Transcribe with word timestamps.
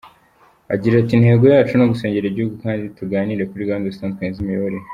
Agira 0.73 0.93
ati 0.97 1.11
“Intego 1.17 1.43
yacu 1.53 1.73
ni 1.75 1.83
ugusengera 1.85 2.25
igihugu 2.27 2.55
kandi 2.63 2.85
tuganire 2.97 3.47
kuri 3.49 3.67
gahunda 3.69 3.93
zitandukanye 3.93 4.31
z’imiyoborere. 4.35 4.87